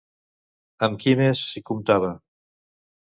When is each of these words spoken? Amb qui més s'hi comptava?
Amb 0.87 0.97
qui 1.03 1.13
més 1.21 1.43
s'hi 1.51 1.65
comptava? 1.71 2.11